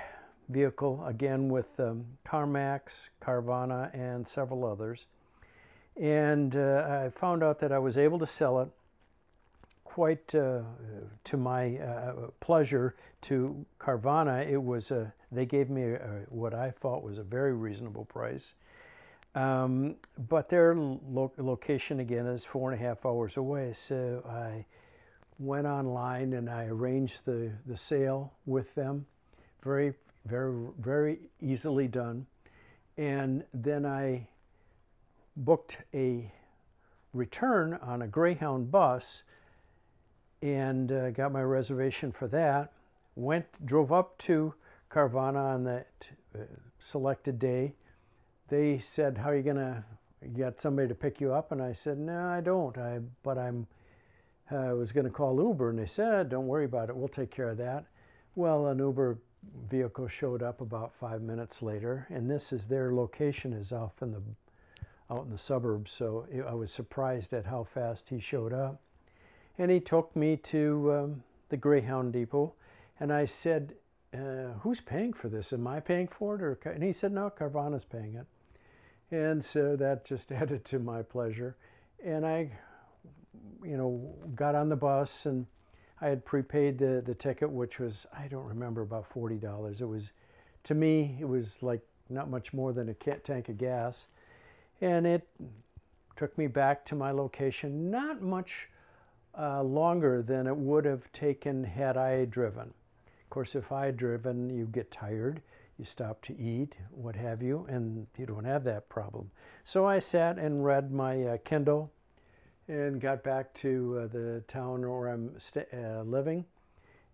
vehicle 0.48 1.04
again 1.06 1.48
with 1.48 1.68
um, 1.78 2.04
CarMax, 2.26 2.80
Carvana, 3.22 3.94
and 3.94 4.26
several 4.26 4.66
others. 4.66 5.06
And 6.00 6.56
uh, 6.56 7.04
I 7.04 7.10
found 7.10 7.44
out 7.44 7.60
that 7.60 7.70
I 7.70 7.78
was 7.78 7.96
able 7.96 8.18
to 8.18 8.26
sell 8.26 8.60
it 8.60 8.68
quite 9.94 10.34
uh, 10.34 10.58
to 11.22 11.36
my 11.36 11.76
uh, 11.76 12.14
pleasure 12.40 12.96
to 13.22 13.64
Carvana. 13.78 14.44
It 14.44 14.60
was 14.60 14.90
a, 14.90 15.14
they 15.30 15.46
gave 15.46 15.70
me 15.70 15.84
a, 15.84 16.24
what 16.30 16.52
I 16.52 16.72
thought 16.72 17.04
was 17.04 17.18
a 17.18 17.22
very 17.22 17.54
reasonable 17.54 18.04
price. 18.04 18.54
Um, 19.36 19.94
but 20.28 20.48
their 20.48 20.74
lo- 20.74 21.30
location 21.38 22.00
again 22.00 22.26
is 22.26 22.44
four 22.44 22.72
and 22.72 22.80
a 22.80 22.84
half 22.84 23.06
hours 23.06 23.36
away. 23.36 23.72
So 23.72 24.24
I 24.28 24.64
went 25.38 25.68
online 25.68 26.32
and 26.32 26.50
I 26.50 26.64
arranged 26.64 27.20
the, 27.24 27.52
the 27.66 27.76
sale 27.76 28.32
with 28.46 28.74
them. 28.74 29.06
Very, 29.62 29.94
very, 30.26 30.70
very 30.80 31.18
easily 31.40 31.86
done. 31.86 32.26
And 32.98 33.44
then 33.54 33.86
I 33.86 34.26
booked 35.36 35.76
a 35.94 36.32
return 37.12 37.78
on 37.80 38.02
a 38.02 38.08
Greyhound 38.08 38.72
bus 38.72 39.22
and 40.44 40.92
uh, 40.92 41.10
got 41.10 41.32
my 41.32 41.42
reservation 41.42 42.12
for 42.12 42.28
that. 42.28 42.70
Went, 43.16 43.46
drove 43.64 43.92
up 43.92 44.18
to 44.18 44.52
Carvana 44.90 45.54
on 45.54 45.64
that 45.64 45.88
uh, 46.38 46.42
selected 46.78 47.38
day. 47.38 47.72
They 48.48 48.78
said, 48.78 49.16
"How 49.16 49.30
are 49.30 49.36
you 49.36 49.42
gonna 49.42 49.82
get 50.34 50.60
somebody 50.60 50.88
to 50.88 50.94
pick 50.94 51.20
you 51.20 51.32
up?" 51.32 51.50
And 51.50 51.62
I 51.62 51.72
said, 51.72 51.98
"No, 51.98 52.26
I 52.28 52.42
don't. 52.42 52.76
I, 52.76 53.00
but 53.22 53.38
I'm 53.38 53.66
I 54.50 54.74
was 54.74 54.92
going 54.92 55.06
to 55.06 55.10
call 55.10 55.40
Uber, 55.40 55.70
and 55.70 55.78
they 55.78 55.86
said, 55.86 56.28
"Don't 56.28 56.46
worry 56.46 56.66
about 56.66 56.90
it. 56.90 56.96
We'll 56.96 57.08
take 57.08 57.30
care 57.30 57.48
of 57.48 57.56
that." 57.56 57.86
Well, 58.34 58.66
an 58.66 58.78
Uber 58.78 59.18
vehicle 59.70 60.08
showed 60.08 60.42
up 60.42 60.60
about 60.60 60.94
five 60.94 61.22
minutes 61.22 61.62
later, 61.62 62.06
and 62.10 62.30
this 62.30 62.52
is 62.52 62.66
their 62.66 62.92
location 62.92 63.54
is 63.54 63.72
off 63.72 64.02
in 64.02 64.12
the 64.12 64.20
out 65.10 65.24
in 65.24 65.30
the 65.30 65.38
suburbs. 65.38 65.92
So 65.92 66.26
I 66.46 66.52
was 66.52 66.70
surprised 66.70 67.32
at 67.32 67.46
how 67.46 67.64
fast 67.64 68.08
he 68.10 68.20
showed 68.20 68.52
up, 68.52 68.82
and 69.58 69.70
he 69.70 69.80
took 69.80 70.14
me 70.16 70.36
to 70.36 70.92
um, 70.92 71.22
the 71.48 71.56
Greyhound 71.56 72.12
depot, 72.12 72.52
and 73.00 73.12
I 73.12 73.24
said, 73.24 73.74
uh, 74.12 74.52
"Who's 74.60 74.80
paying 74.80 75.12
for 75.12 75.28
this? 75.28 75.52
Am 75.52 75.66
I 75.66 75.80
paying 75.80 76.08
for 76.08 76.36
it?" 76.36 76.42
Or 76.42 76.58
and 76.70 76.82
he 76.82 76.92
said, 76.92 77.12
"No, 77.12 77.30
Carvana's 77.30 77.84
paying 77.84 78.14
it," 78.14 78.26
and 79.10 79.44
so 79.44 79.76
that 79.76 80.04
just 80.04 80.32
added 80.40 80.64
to 80.66 80.78
my 80.78 81.02
pleasure, 81.02 81.56
and 82.04 82.26
I 82.26 82.50
you 83.64 83.76
know, 83.76 84.14
got 84.34 84.54
on 84.54 84.68
the 84.68 84.76
bus 84.76 85.26
and 85.26 85.46
I 86.00 86.08
had 86.08 86.24
prepaid 86.24 86.78
the, 86.78 87.02
the 87.04 87.14
ticket, 87.14 87.50
which 87.50 87.78
was, 87.78 88.06
I 88.16 88.28
don't 88.28 88.44
remember, 88.44 88.82
about 88.82 89.08
$40. 89.10 89.80
It 89.80 89.84
was, 89.84 90.10
to 90.64 90.74
me, 90.74 91.16
it 91.20 91.24
was 91.24 91.56
like 91.62 91.80
not 92.10 92.28
much 92.28 92.52
more 92.52 92.72
than 92.72 92.88
a 92.90 92.94
tank 92.94 93.48
of 93.48 93.58
gas. 93.58 94.06
And 94.80 95.06
it 95.06 95.26
took 96.16 96.36
me 96.36 96.46
back 96.46 96.84
to 96.86 96.94
my 96.94 97.10
location, 97.10 97.90
not 97.90 98.20
much 98.20 98.68
uh, 99.38 99.62
longer 99.62 100.22
than 100.22 100.46
it 100.46 100.56
would 100.56 100.84
have 100.84 101.10
taken 101.12 101.64
had 101.64 101.96
I 101.96 102.24
driven. 102.26 102.72
Of 103.06 103.30
course, 103.30 103.54
if 103.54 103.72
I 103.72 103.86
had 103.86 103.96
driven, 103.96 104.50
you 104.50 104.66
get 104.66 104.90
tired, 104.90 105.42
you 105.78 105.84
stop 105.84 106.22
to 106.22 106.38
eat, 106.38 106.76
what 106.90 107.16
have 107.16 107.42
you, 107.42 107.66
and 107.68 108.06
you 108.16 108.26
don't 108.26 108.44
have 108.44 108.64
that 108.64 108.88
problem. 108.88 109.30
So 109.64 109.86
I 109.86 109.98
sat 109.98 110.38
and 110.38 110.64
read 110.64 110.92
my 110.92 111.22
uh, 111.22 111.36
Kindle 111.44 111.90
and 112.68 113.00
got 113.00 113.22
back 113.24 113.52
to 113.54 114.02
uh, 114.02 114.06
the 114.06 114.42
town 114.46 114.82
where 114.82 115.08
I'm 115.08 115.36
uh, 115.56 116.02
living. 116.02 116.44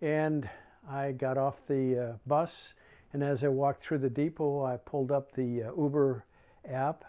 And 0.03 0.49
I 0.89 1.13
got 1.13 1.39
off 1.39 1.67
the 1.67 1.99
uh, 1.99 2.13
bus, 2.27 2.75
and 3.13 3.23
as 3.23 3.43
I 3.45 3.49
walked 3.49 3.83
through 3.83 3.99
the 3.99 4.11
depot, 4.11 4.65
I 4.65 4.77
pulled 4.77 5.11
up 5.11 5.33
the 5.33 5.65
uh, 5.65 5.73
Uber 5.77 6.25
app 6.69 7.05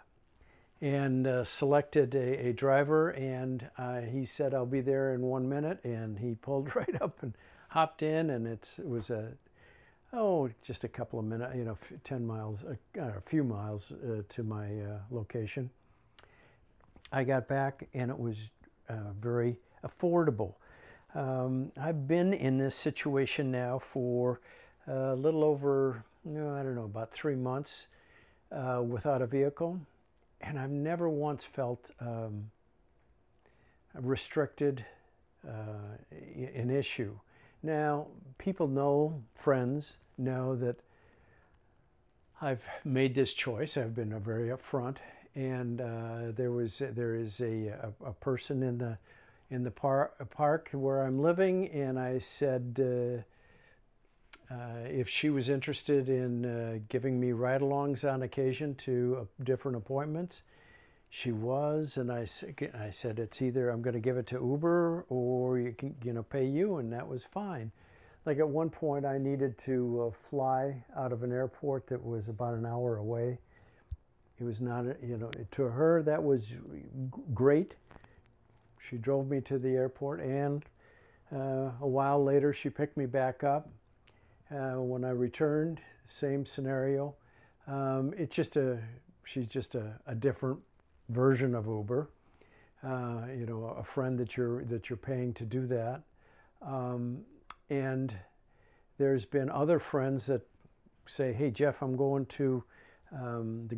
and 0.82 1.28
uh, 1.28 1.44
selected 1.44 2.16
a, 2.16 2.48
a, 2.48 2.54
driver. 2.54 3.12
And 3.12 3.68
uh, 3.78 4.02
he 4.02 4.26
said, 4.26 4.54
I'll 4.54 4.66
be 4.66 4.82
there 4.82 5.14
in 5.14 5.22
one 5.22 5.48
minute. 5.48 5.80
And 5.84 6.18
he 6.18 6.36
pulled 6.36 6.76
right 6.76 7.02
up 7.02 7.22
and 7.22 7.34
hopped 7.70 8.02
in, 8.02 8.32
and 8.32 8.48
it 8.48 8.70
was 8.84 9.10
a 9.10 9.30
oh, 10.14 10.50
just 10.62 10.84
a 10.84 10.90
couple 10.90 11.20
of 11.20 11.26
minutes, 11.26 11.56
you 11.56 11.64
know, 11.64 11.78
10 12.04 12.28
miles, 12.28 12.60
a 13.00 13.22
few 13.28 13.46
miles 13.46 13.94
to 14.28 14.44
my 14.44 14.68
location. 15.10 15.70
I 17.12 17.24
got 17.24 17.48
back 17.48 17.88
and 17.94 18.10
it 18.10 18.18
was 18.18 18.38
uh, 18.90 19.12
very 19.20 19.58
affordable. 19.84 20.54
Um, 21.14 21.72
I've 21.80 22.08
been 22.08 22.34
in 22.34 22.58
this 22.58 22.76
situation 22.76 23.52
now 23.52 23.82
for 23.92 24.40
a 24.88 25.14
little 25.16 25.44
over, 25.44 26.04
you 26.26 26.32
know, 26.32 26.54
I 26.54 26.64
don't 26.64 26.76
know, 26.76 26.86
about 26.86 27.12
three 27.12 27.36
months 27.36 27.88
uh, 28.52 28.82
without 28.82 29.22
a 29.22 29.28
vehicle, 29.28 29.80
and 30.42 30.60
I've 30.60 30.72
never 30.72 31.10
once 31.10 31.44
felt 31.44 31.86
um, 32.00 32.50
restricted, 33.96 34.86
uh, 35.48 35.98
an 36.56 36.70
issue. 36.70 37.14
Now, 37.64 38.08
people 38.38 38.68
know, 38.68 39.22
friends 39.36 39.94
know 40.18 40.56
that 40.58 40.76
I've 42.42 42.64
made 42.84 43.14
this 43.14 43.34
choice. 43.34 43.78
I've 43.78 43.96
been 43.96 44.18
very 44.20 44.50
upfront 44.50 44.98
and 45.36 45.80
uh, 45.80 46.32
there 46.36 46.52
was 46.52 46.82
there 46.94 47.16
is 47.16 47.40
a, 47.40 47.68
a, 47.68 47.94
a, 48.06 48.14
person 48.14 48.64
in 48.64 48.78
the 48.78 48.98
in 49.50 49.64
the 49.64 49.72
par- 49.72 50.12
park 50.30 50.70
where 50.74 51.04
I'm 51.04 51.22
living, 51.22 51.70
and 51.70 52.00
I 52.00 52.20
said 52.20 52.78
uh, 52.80 53.22
uh, 54.52 54.86
if 54.86 55.08
she 55.08 55.30
was 55.30 55.48
interested 55.50 56.10
in 56.10 56.46
uh, 56.46 56.80
giving 56.90 57.20
me 57.20 57.32
ride-alongs 57.32 58.04
on 58.12 58.24
occasion 58.24 58.76
to 58.76 59.20
uh, 59.22 59.44
different 59.44 59.78
appointments. 59.78 60.42
She 61.10 61.32
was, 61.32 61.98
and 61.98 62.12
I, 62.12 62.26
I 62.78 62.90
said 62.90 63.20
it's 63.20 63.42
either 63.42 63.70
I'm 63.70 63.82
going 63.82 63.94
to 63.94 64.00
give 64.00 64.18
it 64.18 64.28
to 64.28 64.36
Uber 64.36 65.06
or 65.10 65.60
you 65.60 65.74
can 65.78 65.96
you 66.04 66.14
know 66.14 66.24
pay 66.24 66.46
you, 66.46 66.78
and 66.78 66.92
that 66.94 67.08
was 67.08 67.24
fine. 67.34 67.72
Like 68.26 68.40
at 68.40 68.48
one 68.48 68.70
point, 68.70 69.06
I 69.06 69.18
needed 69.18 69.58
to 69.66 70.08
uh, 70.08 70.18
fly 70.30 70.84
out 70.96 71.12
of 71.12 71.24
an 71.24 71.32
airport 71.32 71.88
that 71.88 72.04
was 72.04 72.28
about 72.28 72.54
an 72.54 72.66
hour 72.66 72.98
away 72.98 73.40
it 74.42 74.44
was 74.44 74.60
not, 74.60 74.86
you 75.04 75.18
know, 75.18 75.30
to 75.52 75.64
her 75.64 76.02
that 76.02 76.22
was 76.22 76.42
great. 77.32 77.76
She 78.90 78.98
drove 78.98 79.30
me 79.30 79.40
to 79.42 79.60
the 79.60 79.70
airport, 79.70 80.20
and 80.20 80.66
uh, 81.32 81.70
a 81.80 81.88
while 81.88 82.24
later 82.24 82.52
she 82.52 82.72
picked 82.72 82.98
me 82.98 83.06
back 83.06 83.44
up. 83.44 83.70
Uh, 84.54 84.82
when 84.82 85.06
I 85.06 85.12
returned, 85.12 85.80
same 86.08 86.46
scenario. 86.46 87.16
Um, 87.68 88.14
it's 88.18 88.36
just 88.36 88.58
a, 88.58 88.80
she's 89.24 89.48
just 89.48 89.76
a, 89.76 89.94
a 90.08 90.14
different 90.14 90.60
version 91.08 91.56
of 91.56 91.68
Uber. 91.68 92.10
Uh, 92.84 93.22
you 93.30 93.46
know, 93.46 93.76
a 93.80 93.84
friend 93.84 94.20
that 94.20 94.36
you're 94.36 94.66
that 94.66 94.90
you're 94.90 94.98
paying 94.98 95.34
to 95.36 95.46
do 95.46 95.68
that. 95.68 96.02
Um, 96.62 97.20
and 97.70 98.14
there's 98.98 99.24
been 99.24 99.50
other 99.50 99.80
friends 99.80 100.26
that 100.26 100.42
say, 101.08 101.32
"Hey 101.32 101.52
Jeff, 101.52 101.82
I'm 101.82 101.96
going 101.96 102.26
to 102.38 102.64
um, 103.14 103.68
the 103.68 103.78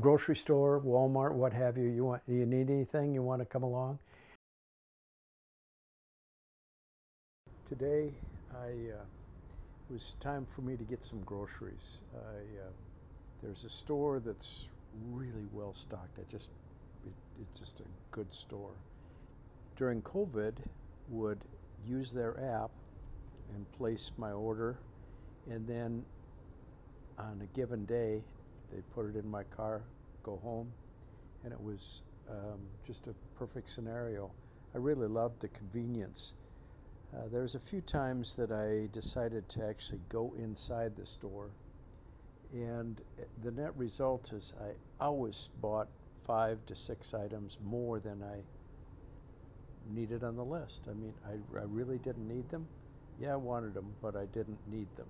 grocery 0.00 0.36
store, 0.36 0.80
Walmart, 0.80 1.32
what 1.32 1.52
have 1.52 1.78
you. 1.78 1.88
You 1.88 2.04
want? 2.04 2.26
Do 2.26 2.34
you 2.34 2.44
need 2.44 2.70
anything? 2.70 3.14
You 3.14 3.22
want 3.22 3.40
to 3.40 3.46
come 3.46 3.62
along? 3.62 3.98
Today, 7.66 8.12
I 8.52 8.66
uh, 8.66 9.19
it 9.90 9.94
was 9.94 10.14
time 10.20 10.46
for 10.46 10.62
me 10.62 10.76
to 10.76 10.84
get 10.84 11.02
some 11.02 11.20
groceries. 11.22 12.00
I, 12.14 12.18
uh, 12.18 12.70
there's 13.42 13.64
a 13.64 13.68
store 13.68 14.20
that's 14.20 14.68
really 15.10 15.46
well 15.52 15.74
stocked. 15.74 16.18
I 16.18 16.22
just 16.30 16.52
it, 17.04 17.12
it's 17.42 17.58
just 17.58 17.80
a 17.80 17.84
good 18.12 18.32
store. 18.32 18.74
During 19.76 20.00
COVID, 20.02 20.54
would 21.08 21.40
use 21.88 22.12
their 22.12 22.38
app 22.40 22.70
and 23.54 23.70
place 23.72 24.12
my 24.16 24.30
order, 24.30 24.78
and 25.50 25.66
then 25.66 26.04
on 27.18 27.40
a 27.42 27.56
given 27.56 27.84
day, 27.84 28.22
they 28.72 28.80
put 28.94 29.06
it 29.06 29.16
in 29.16 29.28
my 29.28 29.42
car, 29.42 29.82
go 30.22 30.38
home, 30.44 30.70
and 31.42 31.52
it 31.52 31.60
was 31.60 32.02
um, 32.30 32.60
just 32.86 33.08
a 33.08 33.14
perfect 33.36 33.68
scenario. 33.68 34.30
I 34.72 34.78
really 34.78 35.08
loved 35.08 35.40
the 35.40 35.48
convenience. 35.48 36.34
Uh, 37.14 37.20
Uh, 37.20 37.28
there's 37.28 37.54
a 37.54 37.60
few 37.60 37.80
times 37.82 38.34
that 38.34 38.50
I 38.50 38.88
decided 38.92 39.48
to 39.50 39.66
actually 39.66 40.00
go 40.08 40.32
inside 40.38 40.96
the 40.96 41.04
store, 41.04 41.50
and 42.52 43.00
uh, 43.18 43.24
the 43.42 43.50
net 43.50 43.76
result 43.76 44.32
is 44.32 44.54
I 44.60 44.70
always 45.04 45.50
bought 45.60 45.88
five 46.26 46.64
to 46.66 46.74
six 46.74 47.12
items 47.12 47.58
more 47.62 48.00
than 48.00 48.22
I 48.22 48.38
needed 49.92 50.24
on 50.24 50.36
the 50.36 50.44
list. 50.44 50.86
I 50.88 50.94
mean, 50.94 51.12
I, 51.26 51.58
I 51.58 51.64
really 51.64 51.98
didn't 51.98 52.26
need 52.26 52.48
them. 52.48 52.66
Yeah, 53.18 53.34
I 53.34 53.36
wanted 53.36 53.74
them, 53.74 53.94
but 54.00 54.16
I 54.16 54.24
didn't 54.26 54.60
need 54.66 54.88
them. 54.96 55.08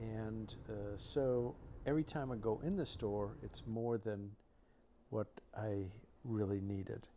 And 0.00 0.54
uh, 0.68 0.96
so 0.96 1.56
every 1.84 2.04
time 2.04 2.30
I 2.30 2.36
go 2.36 2.60
in 2.62 2.76
the 2.76 2.86
store, 2.86 3.34
it's 3.42 3.66
more 3.66 3.98
than 3.98 4.30
what 5.10 5.26
I 5.56 5.90
really 6.22 6.60
needed. 6.60 7.08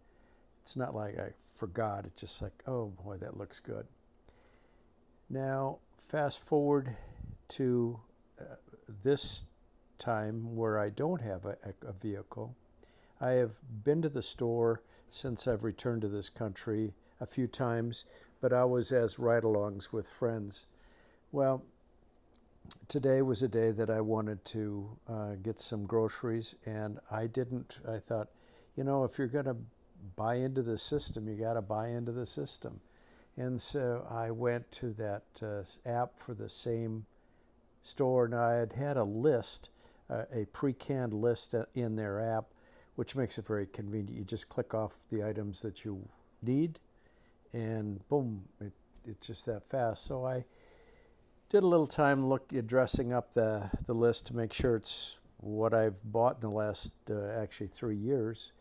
It's 0.61 0.75
not 0.75 0.95
like 0.95 1.19
I 1.19 1.31
forgot, 1.55 2.05
it's 2.05 2.21
just 2.21 2.41
like, 2.41 2.63
oh 2.67 2.87
boy, 3.03 3.17
that 3.17 3.37
looks 3.37 3.59
good. 3.59 3.85
Now, 5.29 5.79
fast 5.97 6.39
forward 6.39 6.95
to 7.49 7.99
uh, 8.39 8.55
this 9.03 9.43
time 9.97 10.55
where 10.55 10.79
I 10.79 10.89
don't 10.89 11.21
have 11.21 11.45
a, 11.45 11.55
a, 11.87 11.93
vehicle. 11.93 12.55
I 13.21 13.31
have 13.33 13.53
been 13.83 14.01
to 14.01 14.09
the 14.09 14.21
store 14.21 14.81
since 15.09 15.47
I've 15.47 15.63
returned 15.63 16.01
to 16.01 16.07
this 16.07 16.29
country 16.29 16.93
a 17.19 17.25
few 17.25 17.47
times, 17.47 18.05
but 18.41 18.51
I 18.51 18.65
was 18.65 18.91
as 18.91 19.19
ride 19.19 19.43
alongs 19.43 19.93
with 19.93 20.09
friends. 20.09 20.65
Well, 21.31 21.63
today 22.87 23.21
was 23.21 23.41
a 23.41 23.47
day 23.47 23.71
that 23.71 23.89
I 23.89 24.01
wanted 24.01 24.43
to 24.45 24.97
uh, 25.07 25.35
get 25.41 25.59
some 25.59 25.85
groceries, 25.85 26.55
and 26.65 26.99
I 27.11 27.27
didn't. 27.27 27.79
I 27.87 27.99
thought, 27.99 28.29
you 28.75 28.83
know, 28.83 29.03
if 29.03 29.17
you're 29.17 29.27
going 29.27 29.45
to 29.45 29.57
buy 30.15 30.35
into 30.35 30.61
the 30.61 30.77
system, 30.77 31.27
you 31.27 31.35
got 31.35 31.53
to 31.53 31.61
buy 31.61 31.89
into 31.89 32.11
the 32.11 32.25
system. 32.25 32.79
And 33.37 33.59
so 33.59 34.05
I 34.09 34.31
went 34.31 34.69
to 34.73 34.91
that 34.93 35.23
uh, 35.41 35.89
app 35.89 36.17
for 36.17 36.33
the 36.33 36.49
same 36.49 37.05
store. 37.83 38.27
Now 38.27 38.43
I 38.43 38.53
had 38.53 38.73
had 38.73 38.97
a 38.97 39.03
list, 39.03 39.69
uh, 40.09 40.25
a 40.33 40.45
pre-canned 40.45 41.13
list 41.13 41.55
uh, 41.55 41.65
in 41.73 41.95
their 41.95 42.19
app, 42.19 42.45
which 42.95 43.15
makes 43.15 43.37
it 43.37 43.47
very 43.47 43.67
convenient. 43.67 44.17
You 44.17 44.25
just 44.25 44.49
click 44.49 44.73
off 44.73 44.93
the 45.09 45.23
items 45.23 45.61
that 45.61 45.85
you 45.85 46.07
need, 46.41 46.79
and 47.53 48.07
boom, 48.09 48.43
it, 48.59 48.73
it's 49.07 49.27
just 49.27 49.45
that 49.45 49.63
fast. 49.69 50.05
So 50.05 50.25
I 50.25 50.43
did 51.49 51.63
a 51.63 51.67
little 51.67 51.87
time 51.87 52.27
look 52.27 52.53
at 52.53 52.67
dressing 52.67 53.13
up 53.13 53.33
the, 53.33 53.69
the 53.85 53.93
list 53.93 54.27
to 54.27 54.35
make 54.35 54.53
sure 54.53 54.75
it's 54.75 55.19
what 55.37 55.73
I've 55.73 56.01
bought 56.03 56.35
in 56.35 56.41
the 56.41 56.49
last 56.49 56.91
uh, 57.09 57.29
actually 57.29 57.67
three 57.67 57.95
years. 57.95 58.51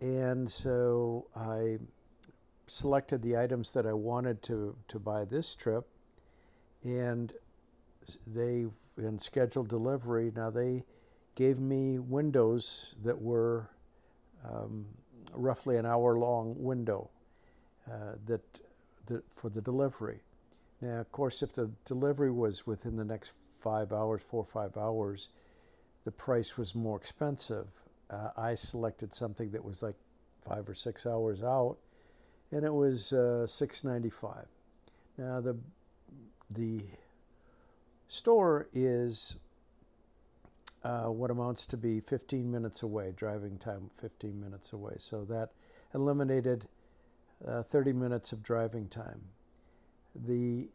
And 0.00 0.50
so 0.50 1.26
I 1.36 1.78
selected 2.66 3.22
the 3.22 3.36
items 3.36 3.70
that 3.70 3.86
I 3.86 3.92
wanted 3.92 4.42
to, 4.44 4.76
to 4.88 4.98
buy 4.98 5.24
this 5.24 5.54
trip, 5.54 5.86
and 6.82 7.32
they 8.26 8.66
and 8.96 9.20
scheduled 9.20 9.68
delivery. 9.68 10.32
Now 10.34 10.50
they 10.50 10.84
gave 11.34 11.58
me 11.58 11.98
windows 11.98 12.96
that 13.02 13.20
were 13.20 13.70
um, 14.44 14.86
roughly 15.32 15.76
an 15.76 15.86
hour 15.86 16.18
long 16.18 16.54
window 16.58 17.10
uh, 17.90 18.14
that, 18.26 18.60
that 19.06 19.22
for 19.34 19.48
the 19.48 19.60
delivery. 19.60 20.20
Now, 20.80 21.00
of 21.00 21.12
course, 21.12 21.42
if 21.42 21.52
the 21.52 21.70
delivery 21.84 22.30
was 22.30 22.66
within 22.66 22.96
the 22.96 23.04
next 23.04 23.32
five 23.58 23.92
hours, 23.92 24.22
four 24.22 24.42
or 24.42 24.46
five 24.46 24.76
hours, 24.76 25.28
the 26.04 26.10
price 26.10 26.56
was 26.56 26.74
more 26.74 26.96
expensive. 26.96 27.66
Uh, 28.10 28.30
I 28.36 28.54
selected 28.54 29.14
something 29.14 29.50
that 29.52 29.64
was 29.64 29.82
like 29.82 29.96
five 30.42 30.68
or 30.68 30.74
six 30.74 31.06
hours 31.06 31.42
out, 31.42 31.76
and 32.50 32.64
it 32.64 32.74
was 32.74 33.12
uh, 33.12 33.46
six 33.46 33.84
ninety 33.84 34.10
five. 34.10 34.46
Now 35.16 35.40
the 35.40 35.56
the 36.50 36.82
store 38.08 38.68
is 38.72 39.36
uh, 40.82 41.06
what 41.06 41.30
amounts 41.30 41.66
to 41.66 41.76
be 41.76 42.00
15 42.00 42.50
minutes 42.50 42.82
away, 42.82 43.12
driving 43.14 43.58
time 43.58 43.90
15 43.96 44.40
minutes 44.40 44.72
away. 44.72 44.94
So 44.98 45.24
that 45.26 45.50
eliminated 45.94 46.66
uh, 47.46 47.62
30 47.62 47.92
minutes 47.92 48.32
of 48.32 48.42
driving 48.42 48.88
time. 48.88 49.20
The 50.14 50.70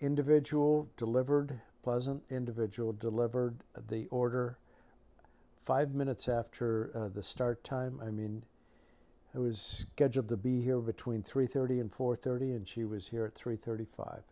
individual 0.00 0.88
delivered, 0.96 1.60
pleasant 1.82 2.22
individual 2.30 2.92
delivered 2.92 3.56
the 3.88 4.06
order 4.06 4.58
five 5.60 5.94
minutes 5.94 6.28
after 6.28 6.90
uh, 6.94 7.08
the 7.08 7.22
start 7.22 7.62
time. 7.64 8.00
I 8.04 8.10
mean, 8.10 8.44
I 9.34 9.38
was 9.38 9.86
scheduled 9.92 10.28
to 10.30 10.36
be 10.36 10.60
here 10.62 10.78
between 10.78 11.22
3:30 11.22 11.80
and 11.80 11.92
4:30, 11.92 12.56
and 12.56 12.66
she 12.66 12.84
was 12.84 13.08
here 13.08 13.26
at 13.26 13.34
3:35, 13.34 14.22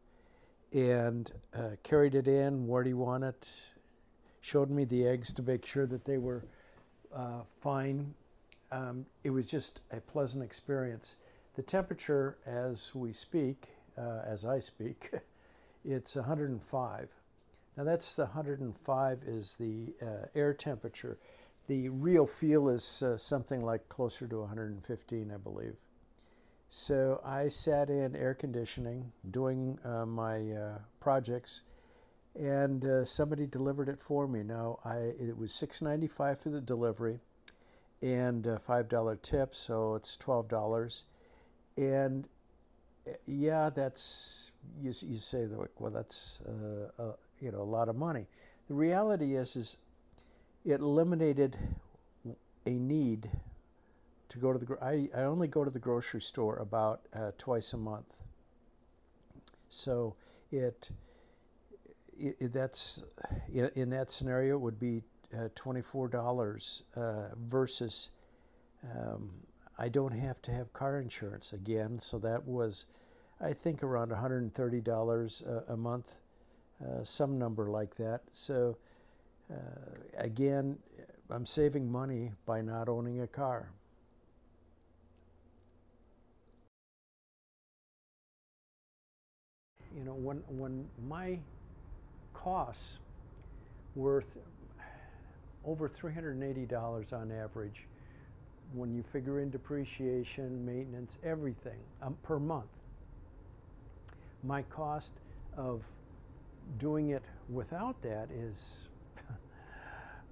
and 0.73 1.31
uh, 1.55 1.71
carried 1.83 2.15
it 2.15 2.27
in. 2.27 2.67
Where 2.67 2.83
do 2.83 2.89
you 2.89 2.97
want 2.97 3.25
it? 3.25 3.75
Showed 4.41 4.71
me 4.71 4.85
the 4.85 5.07
eggs 5.07 5.33
to 5.35 5.43
make 5.43 5.67
sure 5.67 5.87
that 5.87 6.05
they 6.05 6.19
were 6.19 6.45
uh, 7.15 7.43
fine. 7.61 8.15
Um, 8.73 9.07
it 9.23 9.31
was 9.31 9.51
just 9.51 9.83
a 9.93 10.01
pleasant 10.01 10.45
experience. 10.45 11.17
The 11.55 11.63
temperature, 11.63 12.39
as 12.47 12.95
we 12.95 13.13
speak, 13.13 13.69
uh, 13.97 14.23
as 14.25 14.45
I 14.45 14.61
speak, 14.61 15.11
it's 15.85 16.17
105. 16.17 17.09
Now 17.77 17.85
that's 17.85 18.15
the 18.15 18.25
105 18.25 19.23
is 19.27 19.57
the 19.57 19.93
uh, 20.03 20.27
air 20.35 20.55
temperature. 20.55 21.19
The 21.67 21.89
real 21.89 22.27
feel 22.27 22.69
is 22.69 23.03
uh, 23.03 23.19
something 23.19 23.63
like 23.63 23.89
closer 23.89 24.27
to 24.27 24.41
115, 24.41 25.33
I 25.33 25.37
believe. 25.37 25.75
So 26.69 27.21
I 27.25 27.49
sat 27.49 27.91
in 27.91 28.17
air 28.17 28.35
conditioning 28.35 29.13
doing 29.31 29.79
uh, 29.85 30.07
my 30.07 30.51
uh, 30.53 30.79
projects, 31.01 31.63
and 32.39 32.85
uh, 32.85 33.05
somebody 33.05 33.47
delivered 33.47 33.89
it 33.89 34.01
for 34.01 34.27
me. 34.27 34.43
Now 34.43 34.79
I 34.85 34.97
it 35.19 35.37
was 35.37 35.53
6.95 35.53 36.39
for 36.41 36.49
the 36.51 36.61
delivery, 36.61 37.21
and 38.03 38.45
$5 38.45 39.23
tip, 39.23 39.55
so 39.55 39.95
it's 39.95 40.17
$12 40.17 41.05
and 41.77 42.29
yeah, 43.27 43.71
that's 43.71 44.51
you, 44.81 44.93
you 45.03 45.19
say 45.19 45.47
well 45.79 45.91
that's 45.91 46.43
uh, 46.43 47.03
uh, 47.03 47.13
you 47.41 47.53
know 47.53 47.61
a 47.61 47.63
lot 47.63 47.89
of 47.89 47.97
money. 47.97 48.27
The 48.69 48.75
reality 48.75 49.37
is 49.37 49.57
is 49.57 49.77
it 50.65 50.81
eliminated 50.81 51.57
a 52.67 52.71
need 52.71 53.31
to 54.29 54.39
go 54.39 54.53
to 54.53 54.59
the. 54.59 54.77
I, 54.83 55.09
I 55.17 55.23
only 55.25 55.49
go 55.49 55.65
to 55.65 55.71
the 55.71 55.79
grocery 55.79 56.21
store 56.21 56.57
about 56.57 57.03
uh, 57.15 57.31
twice 57.39 57.73
a 57.73 57.77
month. 57.77 58.17
So 59.69 60.17
it, 60.51 60.91
it, 62.19 62.37
it 62.39 62.53
that's 62.53 63.05
in, 63.53 63.71
in, 63.75 63.91
that 63.91 64.11
scenario 64.11 64.57
it 64.57 64.61
would 64.61 64.81
be 64.81 65.03
uh, 65.37 65.49
twenty 65.55 65.83
four 65.83 66.09
dollars 66.09 66.83
uh, 66.97 67.29
versus. 67.37 68.11
Um, 68.85 69.31
I 69.79 69.89
don't 69.89 70.13
have 70.13 70.41
to 70.43 70.53
have 70.53 70.73
car 70.73 70.99
insurance 71.01 71.53
again. 71.53 72.01
So 72.01 72.19
that 72.21 72.47
was, 72.47 72.87
I 73.41 73.53
think, 73.53 73.83
around 73.83 74.11
$130 74.11 75.47
a, 75.47 75.73
a 75.73 75.77
month, 75.77 76.17
uh, 76.85 77.05
some 77.05 77.39
number 77.39 77.71
like 77.71 77.95
that. 77.97 78.23
So 78.33 78.77
uh, 79.51 79.57
again, 80.19 80.79
I'm 81.31 81.47
saving 81.47 81.91
money 81.91 82.33
by 82.45 82.61
not 82.61 82.89
owning 82.89 83.21
a 83.23 83.27
car. 83.27 83.69
You 89.97 90.05
know, 90.05 90.13
when, 90.13 90.43
when 90.49 90.87
my 91.09 91.39
costs 92.35 92.99
were 93.95 94.25
over 95.65 95.89
$380 95.89 97.13
on 97.13 97.33
average, 97.33 97.85
when 98.75 98.95
you 98.95 99.03
figure 99.13 99.41
in 99.41 99.51
depreciation, 99.51 100.65
maintenance, 100.67 101.17
everything 101.25 101.79
um, 102.03 102.17
per 102.23 102.39
month. 102.39 102.67
My 104.45 104.63
cost 104.63 105.13
of 105.57 105.83
doing 106.79 107.11
it 107.11 107.23
without 107.49 108.01
that 108.03 108.29
is 108.31 108.57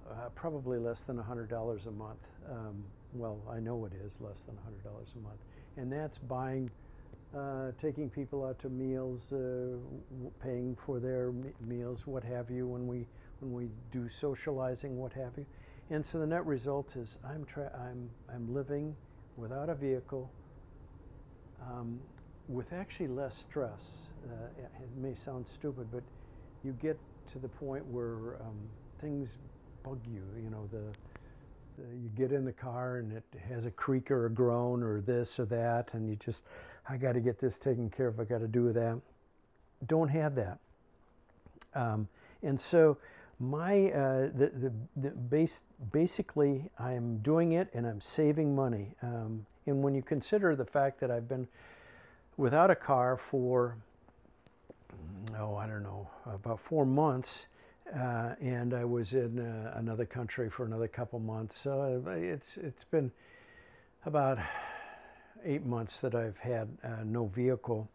uh, 0.09 0.29
probably 0.35 0.77
less 0.77 1.01
than 1.01 1.17
$100 1.17 1.87
a 1.87 1.91
month. 1.91 2.19
Um, 2.49 2.83
well, 3.13 3.39
I 3.49 3.59
know 3.59 3.85
it 3.85 3.93
is 4.05 4.17
less 4.19 4.41
than 4.45 4.55
$100 4.55 4.87
a 4.87 5.19
month. 5.19 5.39
And 5.77 5.91
that's 5.91 6.17
buying, 6.17 6.69
uh, 7.35 7.71
taking 7.81 8.09
people 8.09 8.45
out 8.45 8.59
to 8.59 8.69
meals, 8.69 9.31
uh, 9.31 9.77
paying 10.43 10.77
for 10.85 10.99
their 10.99 11.33
meals, 11.65 12.05
what 12.05 12.23
have 12.23 12.49
you, 12.49 12.67
when 12.67 12.87
we, 12.87 13.05
when 13.39 13.53
we 13.53 13.69
do 13.91 14.09
socializing, 14.09 14.97
what 14.97 15.13
have 15.13 15.31
you. 15.37 15.45
And 15.89 16.05
so 16.05 16.19
the 16.19 16.27
net 16.27 16.45
result 16.45 16.95
is 16.95 17.17
I'm, 17.23 17.45
I'm, 17.57 18.09
I'm 18.33 18.53
living 18.53 18.95
without 19.37 19.69
a 19.69 19.75
vehicle 19.75 20.31
um, 21.61 21.99
with 22.47 22.73
actually 22.73 23.07
less 23.07 23.35
stress. 23.37 23.81
Uh, 24.25 24.47
it 24.57 24.89
may 24.97 25.13
sound 25.23 25.45
stupid, 25.53 25.87
but 25.91 26.03
you 26.65 26.75
get 26.81 26.97
to 27.31 27.39
the 27.39 27.47
point 27.47 27.85
where 27.85 28.37
um, 28.41 28.57
things 28.99 29.37
bug 29.83 29.99
you. 30.11 30.23
You 30.41 30.49
know, 30.49 30.67
the, 30.71 31.81
the, 31.81 31.95
you 31.95 32.09
get 32.17 32.31
in 32.31 32.43
the 32.43 32.51
car 32.51 32.97
and 32.97 33.13
it 33.13 33.23
has 33.47 33.65
a 33.65 33.71
creak 33.71 34.09
or 34.09 34.25
a 34.25 34.29
groan 34.29 34.81
or 34.81 35.01
this 35.01 35.39
or 35.39 35.45
that, 35.45 35.89
and 35.93 36.09
you 36.09 36.15
just 36.15 36.41
I 36.89 36.97
got 36.97 37.13
to 37.13 37.19
get 37.19 37.39
this 37.39 37.57
taken 37.57 37.89
care 37.89 38.07
of. 38.07 38.19
I 38.19 38.23
got 38.23 38.39
to 38.39 38.47
do 38.47 38.73
that. 38.73 38.99
Don't 39.87 40.09
have 40.09 40.35
that. 40.35 40.57
Um, 41.75 42.07
and 42.41 42.59
so 42.59 42.97
my 43.39 43.91
uh, 43.91 44.29
the, 44.35 44.51
the, 44.55 44.71
the 45.01 45.09
base 45.09 45.61
basically 45.91 46.63
I'm 46.79 47.17
doing 47.17 47.53
it 47.53 47.69
and 47.73 47.85
I'm 47.85 48.01
saving 48.01 48.55
money. 48.55 48.93
Um, 49.03 49.45
and 49.67 49.83
when 49.83 49.93
you 49.93 50.01
consider 50.01 50.55
the 50.55 50.65
fact 50.65 50.99
that 51.01 51.11
I've 51.11 51.27
been 51.27 51.47
without 52.37 52.71
a 52.71 52.75
car 52.75 53.19
for 53.29 53.77
oh 55.39 55.55
I 55.55 55.67
don't 55.67 55.83
know 55.83 56.07
about 56.25 56.59
four 56.59 56.85
months, 56.85 57.45
uh, 57.95 58.35
and 58.41 58.73
I 58.73 58.85
was 58.85 59.13
in 59.13 59.39
uh, 59.39 59.73
another 59.77 60.05
country 60.05 60.49
for 60.49 60.65
another 60.65 60.87
couple 60.87 61.19
months. 61.19 61.59
So 61.59 62.03
it's 62.07 62.57
it's 62.57 62.83
been 62.83 63.11
about 64.05 64.37
eight 65.43 65.65
months 65.65 65.99
that 65.99 66.15
I've 66.15 66.37
had 66.37 66.67
uh, 66.83 67.03
no 67.03 67.25
vehicle, 67.27 67.87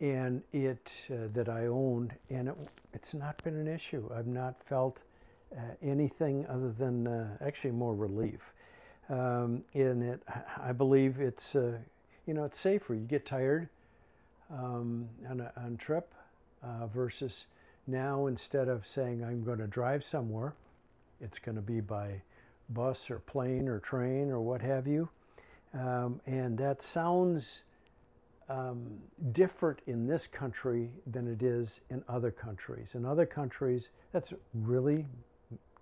and 0.00 0.42
it 0.52 0.92
uh, 1.10 1.28
that 1.34 1.48
I 1.48 1.66
owned, 1.66 2.14
and 2.30 2.48
it, 2.48 2.56
it's 2.92 3.14
not 3.14 3.42
been 3.44 3.56
an 3.56 3.68
issue. 3.68 4.08
I've 4.14 4.26
not 4.26 4.56
felt 4.64 4.98
uh, 5.56 5.60
anything 5.82 6.46
other 6.48 6.72
than 6.78 7.06
uh, 7.06 7.28
actually 7.44 7.72
more 7.72 7.94
relief. 7.94 8.40
Um, 9.10 9.64
in 9.72 10.02
it, 10.02 10.22
I 10.62 10.72
believe 10.72 11.20
it's 11.20 11.54
you 11.54 12.34
know 12.34 12.44
it's 12.44 12.58
safer. 12.58 12.94
You 12.94 13.06
get 13.06 13.24
tired 13.24 13.68
um, 14.50 15.08
on 15.30 15.40
a 15.40 15.52
on 15.56 15.78
trip 15.78 16.12
versus 16.92 17.46
now, 17.86 18.26
instead 18.26 18.68
of 18.68 18.86
saying 18.86 19.24
I'm 19.24 19.42
going 19.42 19.58
to 19.58 19.66
drive 19.66 20.04
somewhere, 20.04 20.54
it's 21.20 21.38
going 21.38 21.56
to 21.56 21.62
be 21.62 21.80
by 21.80 22.20
bus 22.70 23.10
or 23.10 23.20
plane 23.20 23.66
or 23.66 23.80
train 23.80 24.30
or 24.30 24.40
what 24.40 24.60
have 24.60 24.86
you. 24.86 25.08
Um, 25.74 26.20
and 26.26 26.56
that 26.58 26.82
sounds 26.82 27.62
um, 28.48 28.98
different 29.32 29.80
in 29.86 30.06
this 30.06 30.26
country 30.26 30.90
than 31.06 31.26
it 31.26 31.42
is 31.42 31.80
in 31.90 32.02
other 32.08 32.30
countries. 32.30 32.90
In 32.94 33.04
other 33.04 33.26
countries, 33.26 33.88
that's 34.12 34.32
really 34.54 35.06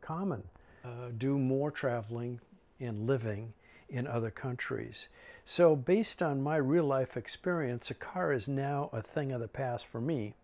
common. 0.01 0.43
Uh, 0.85 1.11
do 1.19 1.39
more 1.39 1.71
traveling 1.71 2.41
and 2.81 3.07
living 3.07 3.53
in 3.89 4.07
other 4.07 4.31
countries. 4.31 5.09
So, 5.45 5.77
based 5.77 6.23
on 6.23 6.43
my 6.43 6.57
real 6.57 6.85
life 6.85 7.17
experience, 7.17 7.91
a 7.91 7.95
car 7.95 8.33
is 8.33 8.49
now 8.49 8.91
a 8.93 9.03
thing 9.03 9.33
of 9.33 9.41
the 9.41 9.49
past 9.49 9.87
for 9.87 10.01
me. 10.01 10.35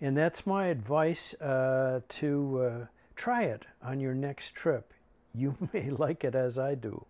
And 0.00 0.16
that's 0.16 0.46
my 0.46 0.66
advice 0.66 1.34
uh, 1.34 2.00
to 2.08 2.62
uh, 2.62 2.86
try 3.16 3.42
it 3.42 3.66
on 3.82 4.00
your 4.00 4.14
next 4.14 4.54
trip. 4.54 4.92
You 5.34 5.56
may 5.72 5.90
like 5.90 6.24
it 6.24 6.34
as 6.34 6.58
I 6.58 6.74
do. 6.74 7.04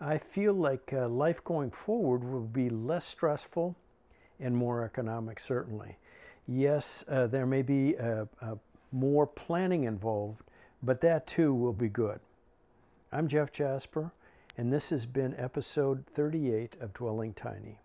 I 0.00 0.18
feel 0.18 0.52
like 0.54 0.92
uh, 0.92 1.08
life 1.08 1.42
going 1.44 1.70
forward 1.70 2.24
will 2.24 2.40
be 2.40 2.68
less 2.68 3.06
stressful 3.06 3.74
and 4.40 4.54
more 4.56 4.84
economic, 4.84 5.40
certainly. 5.40 5.96
Yes, 6.46 7.04
uh, 7.08 7.26
there 7.26 7.46
may 7.46 7.62
be 7.62 7.96
uh, 7.98 8.26
uh, 8.40 8.54
more 8.92 9.26
planning 9.26 9.84
involved, 9.84 10.42
but 10.82 11.00
that 11.00 11.26
too 11.26 11.54
will 11.54 11.72
be 11.72 11.88
good. 11.88 12.20
I'm 13.12 13.28
Jeff 13.28 13.52
Jasper, 13.52 14.12
and 14.58 14.72
this 14.72 14.90
has 14.90 15.06
been 15.06 15.34
episode 15.38 16.04
38 16.14 16.76
of 16.80 16.92
Dwelling 16.92 17.32
Tiny. 17.34 17.78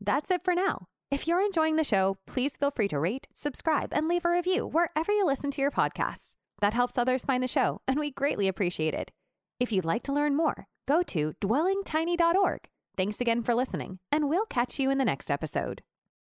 That's 0.00 0.30
it 0.30 0.42
for 0.44 0.54
now. 0.54 0.86
If 1.10 1.28
you're 1.28 1.44
enjoying 1.44 1.76
the 1.76 1.84
show, 1.84 2.16
please 2.26 2.56
feel 2.56 2.70
free 2.70 2.88
to 2.88 2.98
rate, 2.98 3.28
subscribe, 3.34 3.92
and 3.92 4.08
leave 4.08 4.24
a 4.24 4.30
review 4.30 4.66
wherever 4.66 5.12
you 5.12 5.24
listen 5.24 5.50
to 5.52 5.60
your 5.60 5.70
podcasts. 5.70 6.34
That 6.60 6.74
helps 6.74 6.98
others 6.98 7.24
find 7.24 7.42
the 7.42 7.48
show, 7.48 7.80
and 7.86 7.98
we 7.98 8.10
greatly 8.10 8.48
appreciate 8.48 8.94
it. 8.94 9.12
If 9.60 9.72
you'd 9.72 9.84
like 9.84 10.02
to 10.04 10.12
learn 10.12 10.36
more, 10.36 10.66
go 10.86 11.02
to 11.04 11.34
dwellingtiny.org. 11.40 12.68
Thanks 12.96 13.20
again 13.20 13.42
for 13.42 13.54
listening, 13.54 13.98
and 14.10 14.28
we'll 14.28 14.46
catch 14.46 14.78
you 14.78 14.90
in 14.90 14.98
the 14.98 15.04
next 15.04 15.30
episode. 15.30 15.82